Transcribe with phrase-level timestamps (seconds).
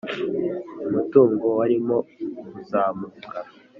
[0.87, 1.97] umutungo warimo
[2.51, 3.37] kuzamuka